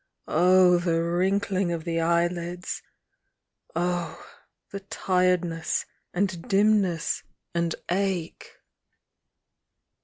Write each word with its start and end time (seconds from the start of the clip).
—oh, 0.27 0.79
the 0.79 0.99
wrin 0.99 1.39
kling 1.39 1.71
of 1.71 1.83
the 1.83 1.99
eyelids!— 2.01 2.81
oh, 3.75 4.27
the 4.71 4.79
tiredness, 4.79 5.85
and 6.11 6.47
dim 6.49 6.81
ness 6.81 7.21
and 7.53 7.75
ache! 7.91 8.49